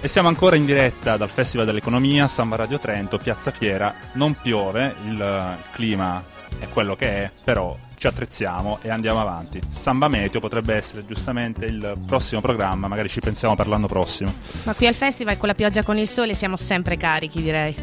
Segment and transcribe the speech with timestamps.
[0.00, 3.92] E siamo ancora in diretta dal Festival dell'Economia, Samba Radio Trento, Piazza Fiera.
[4.12, 6.24] Non piove, il, il clima
[6.60, 9.60] è quello che è, però ci attrezziamo e andiamo avanti.
[9.68, 14.32] Samba Meteo potrebbe essere giustamente il prossimo programma, magari ci pensiamo per l'anno prossimo.
[14.62, 17.74] Ma qui al festival con la pioggia con il sole siamo sempre carichi, direi.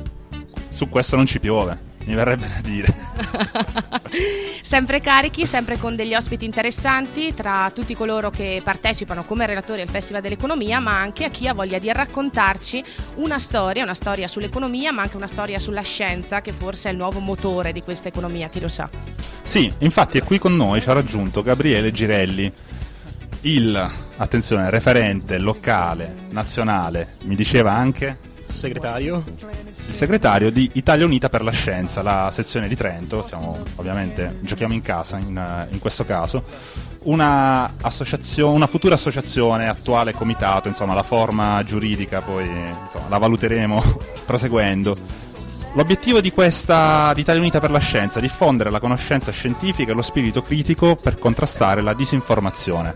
[0.69, 2.93] Su questo non ci piove mi verrebbe da dire.
[4.61, 9.89] sempre carichi, sempre con degli ospiti interessanti tra tutti coloro che partecipano come relatori al
[9.89, 12.83] Festival dell'Economia, ma anche a chi ha voglia di raccontarci
[13.15, 16.97] una storia, una storia sull'economia, ma anche una storia sulla scienza, che forse è il
[16.97, 18.89] nuovo motore di questa economia, chi lo sa.
[19.43, 22.51] Sì, infatti è qui con noi, ci ha raggiunto Gabriele Girelli
[23.41, 29.23] il, attenzione, referente locale, nazionale, mi diceva anche segretario?
[29.87, 34.73] Il segretario di Italia Unita per la Scienza, la sezione di Trento, siamo ovviamente giochiamo
[34.73, 36.43] in casa in, in questo caso,
[37.03, 37.71] una,
[38.37, 43.83] una, futura associazione, attuale comitato, insomma la forma giuridica poi insomma, la valuteremo
[44.25, 44.97] proseguendo.
[45.73, 49.93] L'obiettivo di questa di Italia Unita per la Scienza è diffondere la conoscenza scientifica e
[49.93, 52.95] lo spirito critico per contrastare la disinformazione.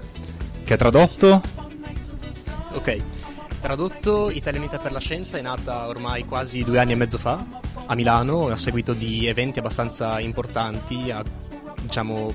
[0.64, 1.42] Che tradotto?
[2.72, 3.02] Ok,
[3.62, 7.46] Tradotto, Italia Unita per la Scienza è nata ormai quasi due anni e mezzo fa
[7.88, 11.22] a Milano, a seguito di eventi abbastanza importanti, a,
[11.82, 12.34] diciamo,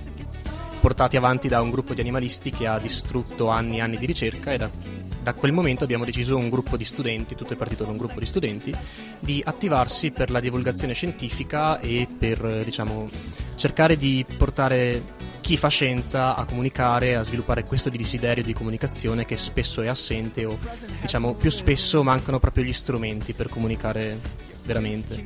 [0.80, 4.52] portati avanti da un gruppo di animalisti che ha distrutto anni e anni di ricerca
[4.52, 4.70] e da,
[5.22, 8.20] da quel momento abbiamo deciso un gruppo di studenti, tutto è partito da un gruppo
[8.20, 8.76] di studenti,
[9.18, 13.08] di attivarsi per la divulgazione scientifica e per diciamo,
[13.54, 15.02] cercare di portare
[15.44, 20.46] chi fa scienza a comunicare, a sviluppare questo desiderio di comunicazione che spesso è assente
[20.46, 20.58] o
[21.02, 24.18] diciamo più spesso mancano proprio gli strumenti per comunicare
[24.64, 25.22] veramente.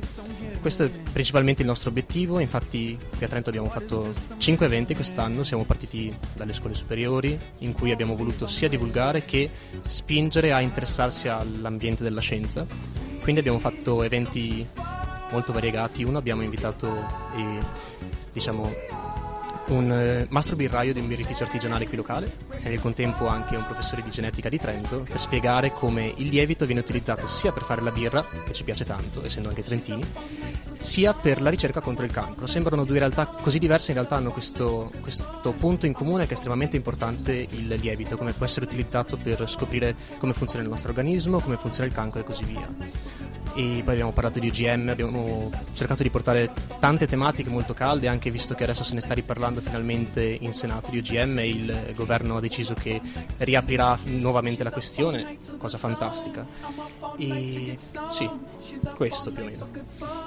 [0.59, 5.43] Questo è principalmente il nostro obiettivo, infatti qui a Trento abbiamo fatto 5 eventi quest'anno,
[5.43, 9.49] siamo partiti dalle scuole superiori in cui abbiamo voluto sia divulgare che
[9.85, 12.67] spingere a interessarsi all'ambiente della scienza.
[13.21, 14.67] Quindi abbiamo fatto eventi
[15.31, 16.87] molto variegati, uno abbiamo invitato
[17.37, 17.97] eh,
[18.33, 18.69] diciamo,
[19.69, 22.31] un eh, mastro birraio di un birrificio artigianale qui locale
[22.61, 26.65] e nel contempo anche un professore di genetica di Trento per spiegare come il lievito
[26.65, 30.03] viene utilizzato sia per fare la birra, che ci piace tanto, essendo anche trentini,
[30.79, 32.47] sia per la ricerca contro il cancro.
[32.47, 36.33] Sembrano due realtà così diverse, in realtà hanno questo, questo punto in comune che è
[36.33, 41.39] estremamente importante il lievito, come può essere utilizzato per scoprire come funziona il nostro organismo,
[41.39, 46.03] come funziona il cancro e così via e poi abbiamo parlato di UGM, abbiamo cercato
[46.03, 50.23] di portare tante tematiche molto calde, anche visto che adesso se ne sta riparlando finalmente
[50.23, 53.01] in Senato di UGM il governo ha deciso che
[53.37, 56.45] riaprirà nuovamente la questione, cosa fantastica.
[57.17, 57.77] E
[58.09, 58.29] sì,
[58.95, 59.67] questo più o meno.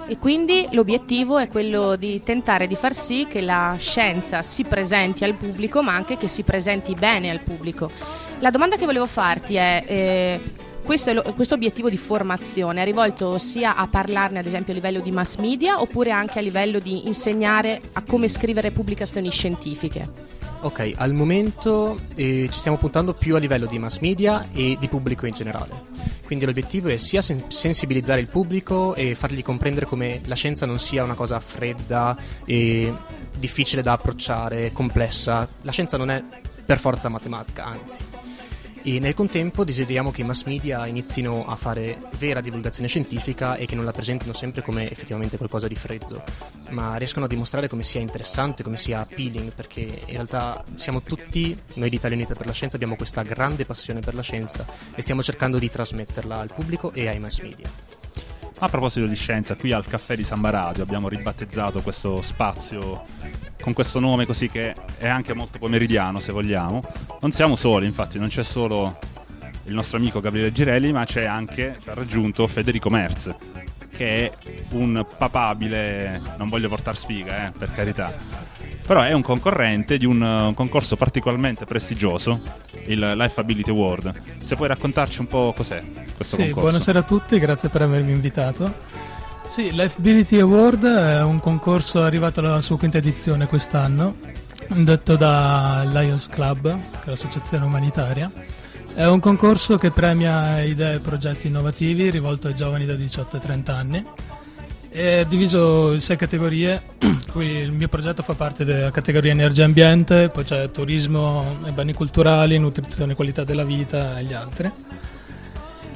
[0.08, 5.24] E quindi l'obiettivo è quello di tentare di far sì che la scienza si presenti
[5.24, 7.90] al pubblico, ma anche che si presenti bene al pubblico.
[8.40, 9.84] La domanda che volevo farti è...
[9.86, 14.76] Eh, questo, lo, questo, obiettivo di formazione è rivolto sia a parlarne ad esempio a
[14.76, 20.40] livello di mass media oppure anche a livello di insegnare a come scrivere pubblicazioni scientifiche?
[20.60, 24.88] Ok, al momento eh, ci stiamo puntando più a livello di mass media e di
[24.88, 25.82] pubblico in generale.
[26.24, 30.78] Quindi l'obiettivo è sia sen- sensibilizzare il pubblico e fargli comprendere come la scienza non
[30.78, 32.92] sia una cosa fredda e
[33.36, 35.48] difficile da approcciare, complessa.
[35.62, 36.22] La scienza non è
[36.64, 38.04] per forza matematica, anzi
[38.84, 43.66] e nel contempo desideriamo che i mass media inizino a fare vera divulgazione scientifica e
[43.66, 46.22] che non la presentino sempre come effettivamente qualcosa di freddo,
[46.70, 51.56] ma riescano a dimostrare come sia interessante, come sia appealing, perché in realtà siamo tutti,
[51.74, 55.00] noi di Italia Unita per la Scienza, abbiamo questa grande passione per la scienza e
[55.00, 57.70] stiamo cercando di trasmetterla al pubblico e ai mass media.
[58.58, 63.04] A proposito di scienza, qui al caffè di Samba Radio abbiamo ribattezzato questo spazio
[63.62, 66.82] con questo nome così che è anche molto pomeridiano se vogliamo.
[67.20, 68.98] Non siamo soli, infatti, non c'è solo
[69.64, 73.34] il nostro amico Gabriele Girelli, ma c'è anche, ci ha raggiunto Federico Merz,
[73.90, 74.32] che è
[74.70, 78.12] un papabile, non voglio portare sfiga, eh, per carità,
[78.84, 82.42] però è un concorrente di un, un concorso particolarmente prestigioso,
[82.86, 84.40] il Life Ability Award.
[84.40, 85.80] Se puoi raccontarci un po' cos'è
[86.16, 86.60] questo sì, concorso.
[86.60, 89.11] Buonasera a tutti, grazie per avermi invitato.
[89.46, 94.16] Sì, Life Ability Award è un concorso arrivato alla sua quinta edizione quest'anno,
[94.68, 98.30] detto da Lions Club, che è l'associazione umanitaria.
[98.94, 103.40] È un concorso che premia idee e progetti innovativi rivolto ai giovani da 18 a
[103.40, 104.04] 30 anni
[104.92, 106.82] è diviso in sei categorie,
[107.32, 111.70] qui il mio progetto fa parte della categoria energia e ambiente, poi c'è turismo e
[111.70, 114.70] beni culturali, nutrizione e qualità della vita e gli altri.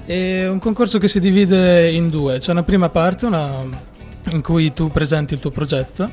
[0.07, 3.65] È un concorso che si divide in due, c'è una prima parte una,
[4.31, 6.09] in cui tu presenti il tuo progetto,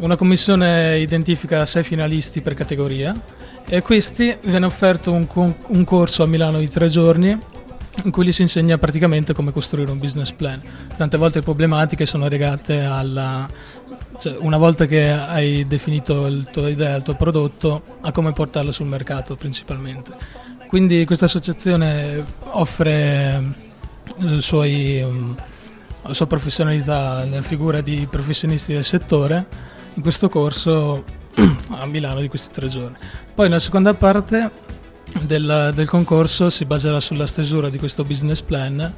[0.00, 3.18] una commissione identifica sei finalisti per categoria
[3.66, 5.26] e a questi viene offerto un,
[5.68, 7.38] un corso a Milano di tre giorni
[8.04, 10.60] in cui gli si insegna praticamente come costruire un business plan.
[10.98, 13.48] Tante volte le problematiche sono legate alla...
[14.18, 18.70] Cioè, una volta che hai definito la tua idea, il tuo prodotto, a come portarlo
[18.70, 20.44] sul mercato principalmente.
[20.68, 23.64] Quindi questa associazione offre
[24.38, 25.04] suoi,
[26.02, 29.46] la sua professionalità nella figura di professionisti del settore
[29.94, 31.04] in questo corso
[31.70, 32.96] a Milano di questi tre giorni.
[33.34, 34.50] Poi nella seconda parte
[35.22, 38.92] del, del, concorso si baserà sulla stesura di questo business plan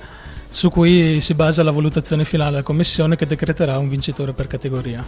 [0.51, 5.05] su cui si basa la valutazione finale della commissione che decreterà un vincitore per categoria.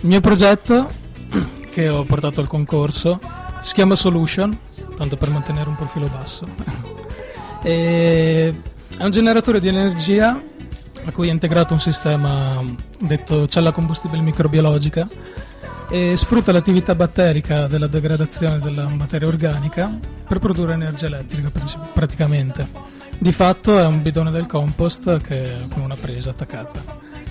[0.00, 0.90] Il mio progetto
[1.70, 3.20] che ho portato al concorso
[3.60, 4.56] si chiama Solution,
[4.96, 6.46] tanto per mantenere un profilo basso.
[7.62, 8.52] è
[8.98, 10.40] un generatore di energia
[11.04, 12.62] a cui è integrato un sistema
[12.98, 15.08] detto cella combustibile microbiologica
[15.88, 19.90] e sfrutta l'attività batterica della degradazione della materia organica
[20.26, 21.50] per produrre energia elettrica
[21.92, 22.98] praticamente.
[23.18, 26.82] Di fatto è un bidone del compost che, con una presa attaccata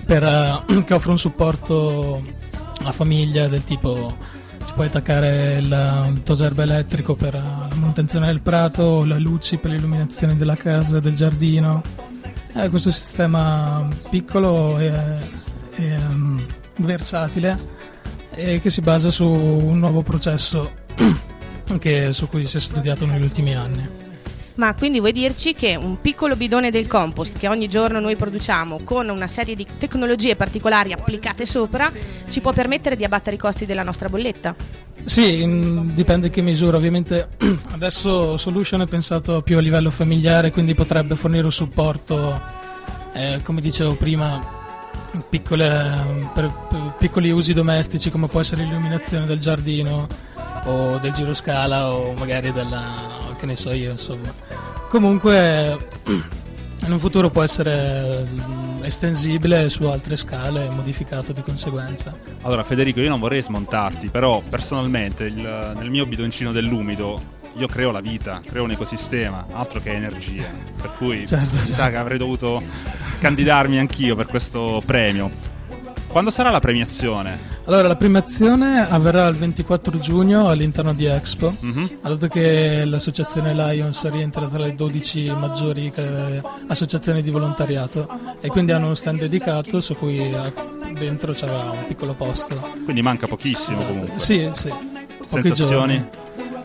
[0.06, 2.22] per, uh, che offre un supporto
[2.80, 4.16] alla famiglia del tipo
[4.64, 10.36] si può attaccare il toserba elettrico per la manutenzione del prato, le luci per l'illuminazione
[10.36, 11.82] della casa, del giardino.
[12.54, 14.92] È questo sistema piccolo e,
[15.76, 16.46] e um,
[16.78, 17.58] versatile
[18.32, 20.72] e che si basa su un nuovo processo
[21.80, 24.09] che, su cui si è studiato negli ultimi anni.
[24.56, 28.81] Ma quindi vuoi dirci che un piccolo bidone del compost che ogni giorno noi produciamo
[28.84, 31.92] con una serie di tecnologie particolari applicate sopra
[32.30, 34.56] ci può permettere di abbattere i costi della nostra bolletta?
[35.04, 36.78] Sì, in, dipende che misura.
[36.78, 37.30] Ovviamente
[37.72, 42.40] adesso Solution è pensato più a livello familiare, quindi potrebbe fornire un supporto,
[43.13, 44.57] eh, come dicevo prima,
[45.30, 50.07] piccole, per, per piccoli usi domestici come può essere l'illuminazione del giardino
[50.66, 54.32] o del giroscala o magari della che ne so io insomma
[54.90, 55.78] comunque
[56.86, 62.64] in un futuro può essere mm, estensibile su altre scale e modificato di conseguenza allora
[62.64, 68.00] Federico io non vorrei smontarti però personalmente il, nel mio bidoncino dell'umido io creo la
[68.00, 70.46] vita, creo un ecosistema, altro che energia.
[70.80, 71.74] Per cui certo, si certo.
[71.74, 72.62] sa che avrei dovuto
[73.20, 75.30] candidarmi anch'io per questo premio.
[76.08, 77.38] Quando sarà la premiazione?
[77.69, 81.86] Allora, la premiazione avverrà il 24 giugno all'interno di Expo, mm-hmm.
[82.01, 88.10] dato che l'associazione Lions rientra tra le 12 maggiori eh, associazioni di volontariato
[88.42, 90.54] e quindi hanno uno stand dedicato su cui eh,
[90.98, 92.56] dentro c'era un piccolo posto.
[92.83, 93.94] Quindi manca pochissimo esatto.
[93.94, 94.19] comunque.
[94.19, 94.74] Sì, sì.
[95.27, 95.69] Sensazioni?
[95.69, 96.10] Giorni.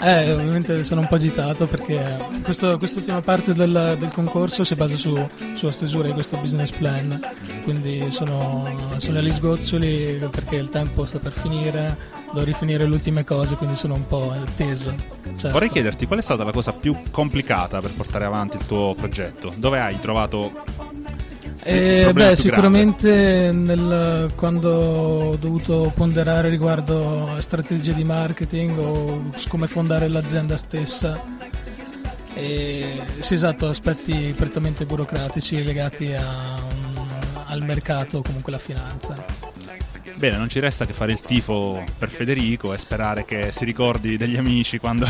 [0.01, 4.97] Eh, ovviamente sono un po' agitato perché questo, quest'ultima parte del, del, concorso si basa
[4.97, 7.19] su, sulla stesura di questo business plan,
[7.63, 8.69] quindi sono,
[8.99, 11.97] sono agli sgoccioli perché il tempo sta per finire,
[12.33, 14.95] devo rifinire le ultime cose, quindi sono un po' teso.
[15.25, 15.51] Certo.
[15.51, 19.53] Vorrei chiederti qual è stata la cosa più complicata per portare avanti il tuo progetto?
[19.57, 20.53] Dove hai trovato
[21.63, 29.67] eh, beh, sicuramente nel, quando ho dovuto ponderare riguardo a strategie di marketing o come
[29.67, 31.23] fondare l'azienda stessa,
[32.35, 36.57] e, sì, esatto, aspetti prettamente burocratici legati a,
[37.47, 39.25] al mercato o comunque alla finanza.
[40.17, 44.17] Bene, non ci resta che fare il tifo per Federico e sperare che si ricordi
[44.17, 45.07] degli amici quando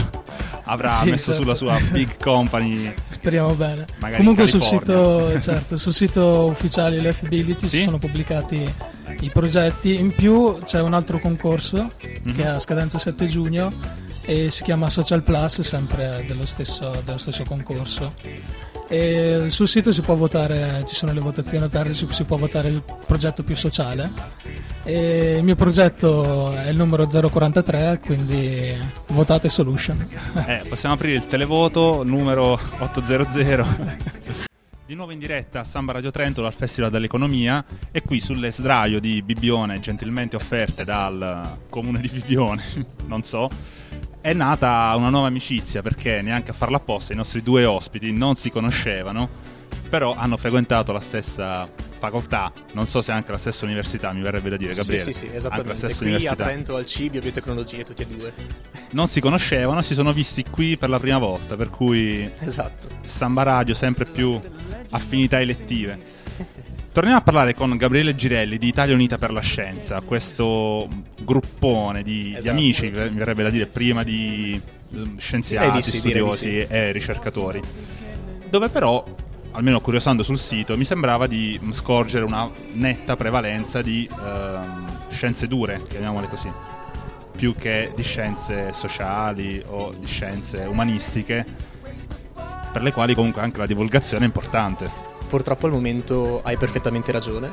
[0.65, 1.43] avrà sì, messo certo.
[1.43, 2.93] sulla sua big company.
[3.09, 3.87] Speriamo bene.
[4.17, 7.77] Comunque sul sito, certo, sul sito ufficiale l'FBility sì?
[7.79, 8.73] si sono pubblicati
[9.21, 9.99] i progetti.
[9.99, 12.37] In più c'è un altro concorso mm-hmm.
[12.37, 13.73] che ha scadenza 7 giugno
[14.23, 18.15] e si chiama Social Plus, sempre dello stesso, dello stesso concorso.
[18.89, 22.83] E sul sito si può votare, ci sono le votazioni aperte, si può votare il
[23.07, 24.11] progetto più sociale
[24.85, 30.09] e il mio progetto è il numero 043, quindi votate Solution.
[30.47, 33.67] Eh, possiamo aprire il televoto numero 800.
[34.87, 39.01] Di nuovo in diretta a Samba Radio Trento dal Festival dell'Economia e qui sulle sdraio
[39.01, 42.63] di Bibione, gentilmente offerte dal comune di Bibione,
[43.07, 43.49] non so,
[44.21, 48.35] è nata una nuova amicizia perché neanche a farla apposta i nostri due ospiti non
[48.35, 49.54] si conoscevano
[49.95, 54.51] però hanno frequentato la stessa facoltà, non so se anche la stessa università, mi verrebbe
[54.51, 55.05] da dire, Gabriele.
[55.05, 55.55] Sì, sì, sì esattamente.
[55.55, 56.43] Anche la stessa qui università.
[56.43, 58.33] a Trento al CIBio biotecnologie tutti e due.
[58.91, 62.89] Non si conoscevano, si sono visti qui per la prima volta, per cui Esatto.
[63.05, 64.41] Samba Radio sempre più
[64.91, 66.01] affinità elettive.
[66.91, 70.89] Torniamo a parlare con Gabriele Girelli di Italia Unita per la Scienza, questo
[71.21, 72.43] gruppone di, esatto.
[72.43, 74.61] di amici, mi verrebbe da dire, prima di
[74.93, 76.67] eh, scienziati, eh, sì, studiosi sì.
[76.69, 77.63] e ricercatori,
[78.51, 79.14] dove però
[79.55, 85.83] almeno curiosando sul sito, mi sembrava di scorgere una netta prevalenza di ehm, scienze dure,
[85.89, 86.51] chiamiamole così,
[87.37, 91.73] più che di scienze sociali o di scienze umanistiche.
[92.73, 94.91] per le quali comunque anche la divulgazione è importante.
[95.29, 97.49] Purtroppo al momento hai perfettamente ragione,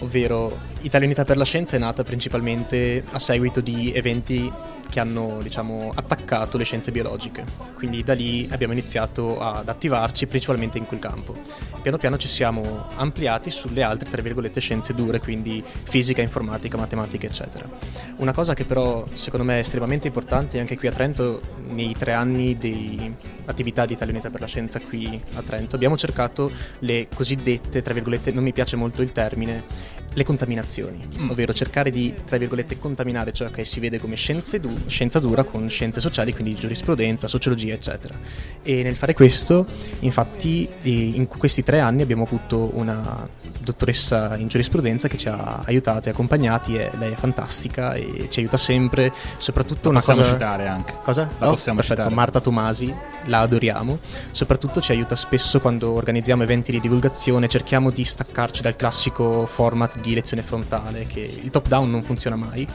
[0.00, 4.52] ovvero Italia Unità per la Scienza è nata principalmente a seguito di eventi
[4.88, 7.44] che hanno diciamo, attaccato le scienze biologiche.
[7.74, 11.34] Quindi da lì abbiamo iniziato ad attivarci principalmente in quel campo.
[11.82, 17.26] Piano piano ci siamo ampliati sulle altre, tra virgolette, scienze dure, quindi fisica, informatica, matematica,
[17.26, 17.68] eccetera.
[18.16, 22.12] Una cosa che però secondo me è estremamente importante anche qui a Trento, nei tre
[22.12, 23.12] anni di
[23.44, 26.50] attività di Italia Unita per la Scienza qui a Trento, abbiamo cercato
[26.80, 29.64] le cosiddette, tra virgolette, non mi piace molto il termine,
[30.12, 31.30] le contaminazioni, mm.
[31.30, 34.16] ovvero cercare di, tra virgolette, contaminare ciò che si vede come
[34.60, 38.14] du- scienza dura con scienze sociali, quindi giurisprudenza, sociologia, eccetera.
[38.62, 39.66] E nel fare questo,
[40.00, 43.28] infatti, in questi tre anni abbiamo avuto una
[43.62, 48.38] dottoressa in giurisprudenza che ci ha aiutato e accompagnati, e lei è fantastica e ci
[48.38, 50.32] aiuta sempre, soprattutto la una possiamo cosa...
[50.32, 50.94] citare anche.
[51.02, 51.28] Cosa?
[51.38, 52.14] La oh, possiamo perfetto, citare.
[52.14, 53.98] Marta Tomasi, la adoriamo,
[54.30, 59.98] soprattutto ci aiuta spesso quando organizziamo eventi di divulgazione, cerchiamo di staccarci dal classico format
[59.98, 62.66] di lezione frontale, che il top down non funziona mai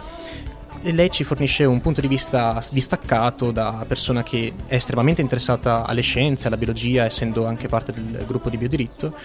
[0.84, 6.02] lei ci fornisce un punto di vista distaccato da persona che è estremamente interessata alle
[6.02, 9.16] scienze, alla biologia, essendo anche parte del gruppo di biodiritto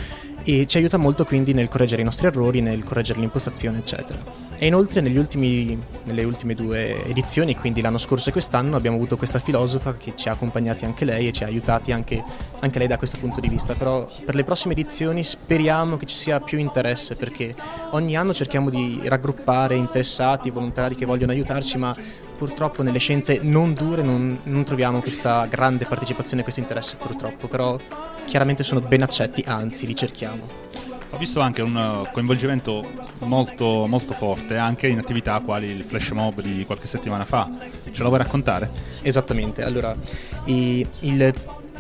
[0.48, 4.16] e ci aiuta molto quindi nel correggere i nostri errori, nel correggere l'impostazione, eccetera.
[4.56, 9.40] E inoltre ultimi, nelle ultime due edizioni, quindi l'anno scorso e quest'anno, abbiamo avuto questa
[9.40, 12.22] filosofa che ci ha accompagnati anche lei e ci ha aiutati anche,
[12.60, 13.74] anche lei da questo punto di vista.
[13.74, 17.52] Però per le prossime edizioni speriamo che ci sia più interesse perché
[17.90, 21.94] ogni anno cerchiamo di raggruppare interessati, volontari che vogliono aiutarci, ma
[22.36, 27.78] purtroppo nelle scienze non dure non, non troviamo questa grande partecipazione questo interesse purtroppo, però
[28.26, 30.64] chiaramente sono ben accetti, anzi li cerchiamo.
[31.10, 32.84] Ho visto anche un uh, coinvolgimento
[33.20, 37.48] molto, molto forte anche in attività quali il flash mob di qualche settimana fa.
[37.90, 38.70] Ce lo vuoi raccontare?
[39.02, 39.96] Esattamente, allora
[40.44, 41.32] il, il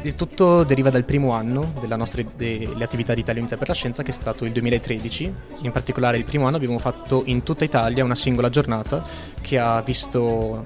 [0.02, 3.74] il tutto deriva dal primo anno delle nostre delle attività di Italia Unita per la
[3.74, 5.34] Scienza, che è stato il 2013.
[5.62, 9.04] In particolare, il primo anno abbiamo fatto in tutta Italia una singola giornata
[9.40, 10.64] che ha visto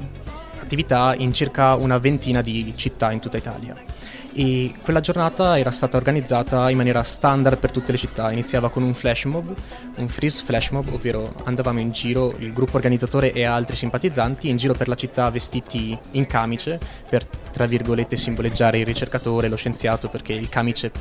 [0.60, 3.89] attività in circa una ventina di città in tutta Italia
[4.32, 8.30] e quella giornata era stata organizzata in maniera standard per tutte le città.
[8.30, 9.54] Iniziava con un flash mob,
[9.96, 14.56] un freeze flash mob, ovvero andavamo in giro, il gruppo organizzatore e altri simpatizzanti, in
[14.56, 20.08] giro per la città vestiti in camice per, tra virgolette, simboleggiare il ricercatore, lo scienziato,
[20.08, 20.92] perché il camice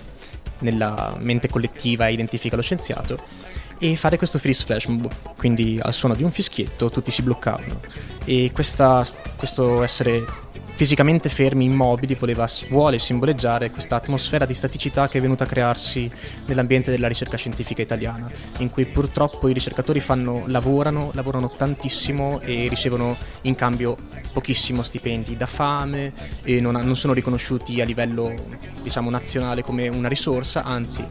[0.60, 3.18] nella mente collettiva identifica lo scienziato
[3.80, 7.80] e fare questo freeze flash mob, quindi al suono di un fischietto tutti si bloccavano
[8.26, 9.06] e questa,
[9.38, 10.24] questo essere
[10.80, 16.10] fisicamente fermi, immobili, voleva, vuole simboleggiare questa atmosfera di staticità che è venuta a crearsi
[16.46, 22.70] nell'ambiente della ricerca scientifica italiana, in cui purtroppo i ricercatori fanno, lavorano, lavorano tantissimo e
[22.70, 23.98] ricevono in cambio
[24.32, 28.34] pochissimo stipendi da fame e non, non sono riconosciuti a livello
[28.82, 31.06] diciamo, nazionale come una risorsa, anzi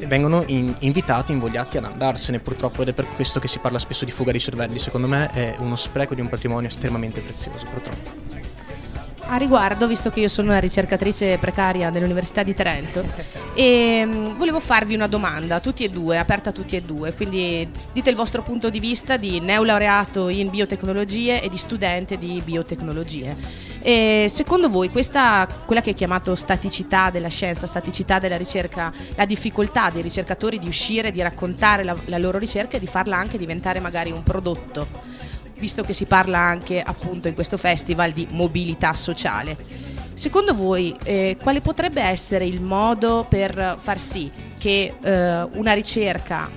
[0.00, 4.04] vengono in, invitati, invogliati ad andarsene purtroppo ed è per questo che si parla spesso
[4.04, 4.78] di fuga di cervelli.
[4.78, 8.23] Secondo me è uno spreco di un patrimonio estremamente prezioso, purtroppo.
[9.26, 13.02] A riguardo, visto che io sono una ricercatrice precaria dell'Università di Trento,
[13.54, 17.68] e, um, volevo farvi una domanda, tutti e due, aperta a tutti e due, quindi
[17.92, 23.34] dite il vostro punto di vista di neolaureato in biotecnologie e di studente di biotecnologie.
[23.80, 29.24] E secondo voi questa, quella che è chiamato staticità della scienza, staticità della ricerca, la
[29.24, 33.38] difficoltà dei ricercatori di uscire, di raccontare la, la loro ricerca e di farla anche
[33.38, 35.13] diventare magari un prodotto?
[35.64, 39.56] Visto che si parla anche appunto in questo festival di mobilità sociale.
[40.12, 46.50] Secondo voi eh, quale potrebbe essere il modo per far sì che eh, una ricerca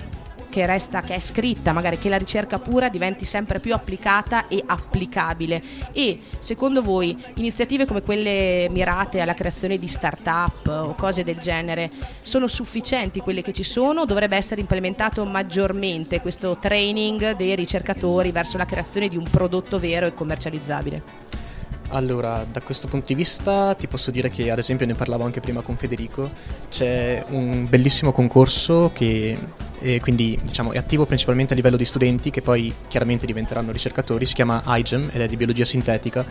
[0.50, 4.64] che resta, che è scritta, magari che la ricerca pura diventi sempre più applicata e
[4.66, 5.62] applicabile.
[5.92, 11.90] E secondo voi iniziative come quelle mirate alla creazione di start-up o cose del genere
[12.22, 18.58] sono sufficienti quelle che ci sono dovrebbe essere implementato maggiormente questo training dei ricercatori verso
[18.58, 21.47] la creazione di un prodotto vero e commercializzabile?
[21.90, 25.40] Allora, da questo punto di vista ti posso dire che ad esempio ne parlavo anche
[25.40, 26.32] prima con Federico,
[26.70, 29.38] c'è un bellissimo concorso che
[29.80, 34.26] è, quindi, diciamo, è attivo principalmente a livello di studenti che poi chiaramente diventeranno ricercatori,
[34.26, 36.26] si chiama IGEM ed è di biologia sintetica,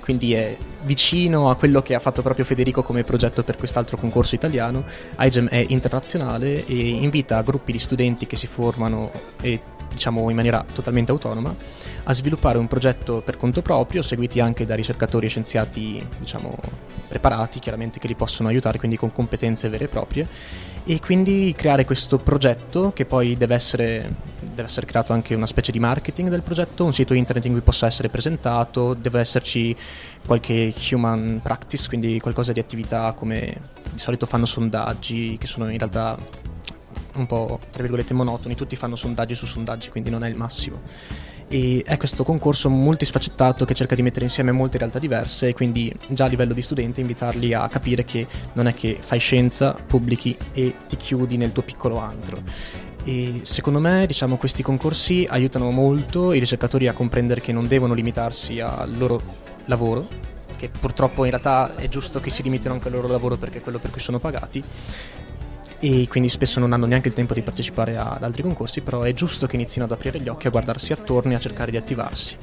[0.00, 4.34] quindi è vicino a quello che ha fatto proprio Federico come progetto per quest'altro concorso
[4.34, 4.84] italiano.
[5.18, 9.60] IGEM è internazionale e invita gruppi di studenti che si formano e
[9.92, 11.54] diciamo in maniera totalmente autonoma,
[12.04, 16.58] a sviluppare un progetto per conto proprio, seguiti anche da ricercatori e scienziati, diciamo,
[17.08, 20.26] preparati, chiaramente che li possono aiutare, quindi con competenze vere e proprie,
[20.84, 25.70] e quindi creare questo progetto che poi deve essere, deve essere creato anche una specie
[25.72, 29.76] di marketing del progetto, un sito internet in cui possa essere presentato, deve esserci
[30.26, 35.78] qualche human practice, quindi qualcosa di attività come di solito fanno sondaggi, che sono in
[35.78, 36.18] realtà
[37.16, 40.80] un po' tra virgolette monotoni, tutti fanno sondaggi su sondaggi, quindi non è il massimo.
[41.48, 45.94] E è questo concorso multisfaccettato che cerca di mettere insieme molte realtà diverse e quindi
[46.08, 50.34] già a livello di studente invitarli a capire che non è che fai scienza, pubblichi
[50.54, 52.42] e ti chiudi nel tuo piccolo antro.
[53.04, 57.94] E secondo me diciamo, questi concorsi aiutano molto i ricercatori a comprendere che non devono
[57.94, 59.20] limitarsi al loro
[59.66, 60.06] lavoro,
[60.56, 63.60] che purtroppo in realtà è giusto che si limitino anche al loro lavoro perché è
[63.60, 64.62] quello per cui sono pagati,
[65.84, 69.12] e quindi spesso non hanno neanche il tempo di partecipare ad altri concorsi, però è
[69.14, 72.36] giusto che inizino ad aprire gli occhi, a guardarsi attorno e a cercare di attivarsi.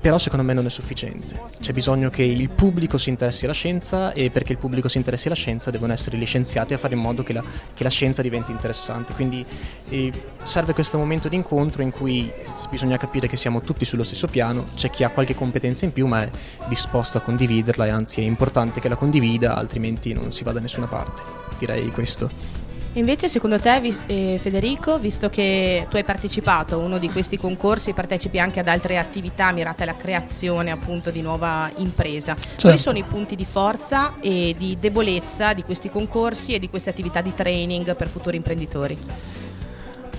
[0.00, 4.12] Però secondo me non è sufficiente, c'è bisogno che il pubblico si interessi alla scienza
[4.12, 7.00] e perché il pubblico si interessi alla scienza devono essere gli scienziati a fare in
[7.00, 7.42] modo che la,
[7.74, 9.12] che la scienza diventi interessante.
[9.14, 9.44] Quindi
[9.88, 10.12] eh,
[10.44, 12.30] serve questo momento di incontro in cui
[12.70, 16.06] bisogna capire che siamo tutti sullo stesso piano, c'è chi ha qualche competenza in più
[16.06, 16.30] ma è
[16.68, 20.60] disposto a condividerla e anzi è importante che la condivida, altrimenti non si va da
[20.60, 22.54] nessuna parte direi questo.
[22.96, 27.92] Invece secondo te eh, Federico, visto che tu hai partecipato a uno di questi concorsi
[27.92, 32.62] partecipi anche ad altre attività mirate alla creazione appunto di nuova impresa, certo.
[32.62, 36.88] quali sono i punti di forza e di debolezza di questi concorsi e di queste
[36.88, 38.96] attività di training per futuri imprenditori?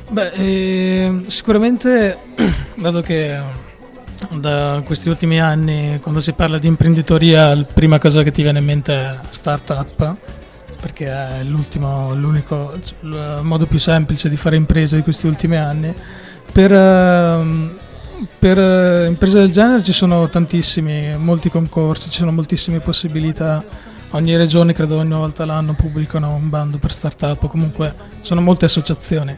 [0.10, 2.20] Beh, eh, sicuramente,
[2.76, 3.42] dato che
[4.30, 8.60] da questi ultimi anni quando si parla di imprenditoria la prima cosa che ti viene
[8.60, 10.16] in mente è startup
[10.80, 12.80] perché è l'unico
[13.42, 15.94] modo più semplice di fare imprese di questi ultimi anni.
[16.52, 17.80] Per, ehm,
[18.40, 23.64] per eh, imprese del genere ci sono tantissimi, molti concorsi, ci sono moltissime possibilità.
[24.12, 29.36] Ogni regione credo ogni volta l'anno pubblicano un bando per startup, comunque sono molte associazioni.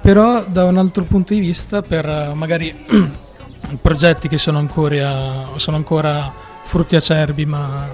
[0.00, 2.74] Però da un altro punto di vista, per eh, magari
[3.82, 6.32] progetti che sono ancora, sono ancora
[6.64, 7.88] frutti acerbi ma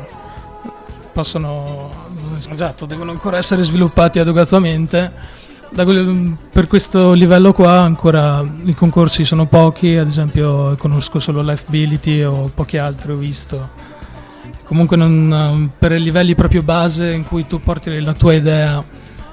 [1.13, 2.02] possono
[2.51, 5.41] esatto, devono ancora essere sviluppati adeguatamente.
[5.75, 12.23] Quel, per questo livello qua ancora i concorsi sono pochi, ad esempio conosco solo Lifeability
[12.23, 13.71] o pochi altri ho visto.
[14.65, 18.85] Comunque non, per i livelli proprio base in cui tu porti la tua idea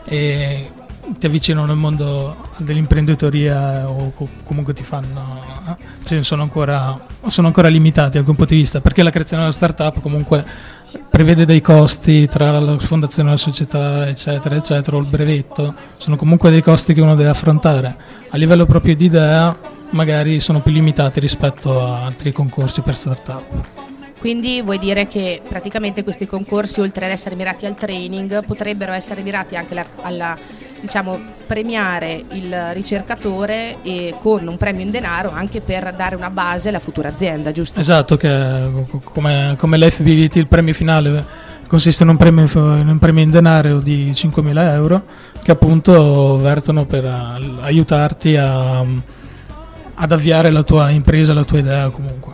[0.06, 0.72] e
[1.18, 8.14] ti avvicinano al mondo dell'imprenditoria o comunque ti fanno cioè sono ancora, sono ancora limitati
[8.14, 10.46] da alcun punto di vista perché la creazione della startup comunque
[11.10, 15.76] prevede dei costi tra la fondazione della società eccetera eccetera o il brevetto.
[15.98, 17.96] Sono comunque dei costi che uno deve affrontare.
[18.30, 19.56] A livello proprio di idea
[19.92, 23.88] magari sono più limitati rispetto a altri concorsi per startup.
[24.20, 29.22] Quindi vuoi dire che praticamente questi concorsi, oltre ad essere mirati al training, potrebbero essere
[29.22, 30.38] mirati anche alla, alla
[30.80, 36.70] diciamo, premiare il ricercatore e con un premio in denaro anche per dare una base
[36.70, 37.80] alla futura azienda, giusto?
[37.80, 38.68] Esatto, che
[39.04, 42.44] come, come l'FBVT il premio finale consiste in un premio,
[42.76, 45.04] in un premio in denaro di 5.000 euro
[45.44, 47.06] che appunto vertono per
[47.62, 52.34] aiutarti a, ad avviare la tua impresa, la tua idea comunque.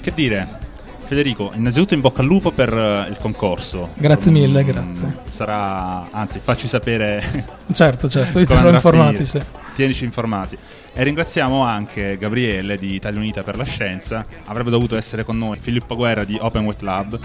[0.00, 0.64] Che dire?
[1.06, 3.90] Federico, innanzitutto in bocca al lupo per uh, il concorso.
[3.94, 5.16] Grazie mille, mm, grazie.
[5.28, 7.22] Sarà, anzi, facci sapere.
[7.72, 9.24] certo, certo, ti terrò informati.
[9.24, 9.40] Sì.
[9.74, 10.58] Tienici informati.
[10.92, 14.26] E ringraziamo anche Gabriele di Italia Unita per la Scienza.
[14.46, 17.18] Avrebbe dovuto essere con noi Filippo Guerra di Open Wet Lab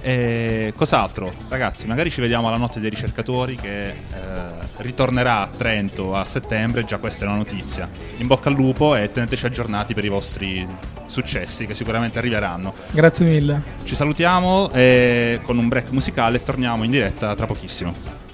[0.00, 1.32] e cos'altro?
[1.48, 3.94] Ragazzi, magari ci vediamo alla notte dei ricercatori che eh,
[4.78, 7.88] ritornerà a Trento a settembre, già questa è una notizia.
[8.18, 10.66] In bocca al lupo e teneteci aggiornati per i vostri
[11.06, 12.74] successi che sicuramente arriveranno.
[12.90, 13.62] Grazie mille.
[13.84, 18.27] Ci salutiamo e con un break musicale torniamo in diretta tra pochissimo.